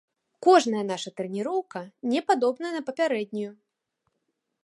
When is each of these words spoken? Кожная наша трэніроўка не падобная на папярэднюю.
Кожная 0.45 0.79
наша 0.91 1.09
трэніроўка 1.21 1.79
не 2.15 2.23
падобная 2.31 2.73
на 2.79 2.83
папярэднюю. 2.89 3.51